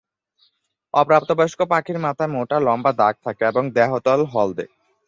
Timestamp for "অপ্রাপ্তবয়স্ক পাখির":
0.93-1.97